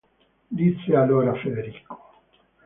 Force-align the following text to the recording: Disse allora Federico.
Disse 0.59 0.95
allora 0.95 1.31
Federico. 1.35 2.11